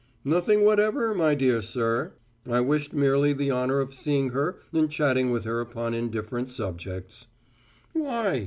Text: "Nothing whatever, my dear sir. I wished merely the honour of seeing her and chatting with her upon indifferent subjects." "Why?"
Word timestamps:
"Nothing 0.25 0.65
whatever, 0.65 1.13
my 1.13 1.35
dear 1.35 1.61
sir. 1.61 2.13
I 2.49 2.59
wished 2.59 2.91
merely 2.91 3.33
the 3.33 3.51
honour 3.51 3.79
of 3.79 3.93
seeing 3.93 4.29
her 4.29 4.57
and 4.73 4.89
chatting 4.89 5.29
with 5.29 5.43
her 5.43 5.59
upon 5.61 5.93
indifferent 5.93 6.49
subjects." 6.49 7.27
"Why?" 7.93 8.39